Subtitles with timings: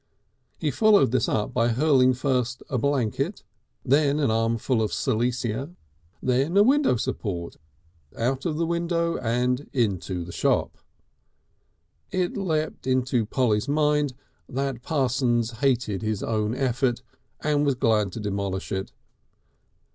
[0.57, 3.43] He followed this up by hurling first a blanket,
[3.85, 5.75] then an armful of silesia,
[6.23, 7.57] then a window support
[8.17, 10.79] out of the window into the shop.
[12.09, 14.15] It leapt into Polly's mind
[14.49, 17.03] that Parsons hated his own effort
[17.41, 18.91] and was glad to demolish it.